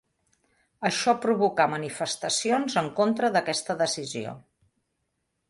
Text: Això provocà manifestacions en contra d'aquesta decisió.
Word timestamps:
Això 0.87 1.13
provocà 1.25 1.67
manifestacions 1.73 2.79
en 2.83 2.91
contra 3.01 3.31
d'aquesta 3.37 3.77
decisió. 3.85 4.35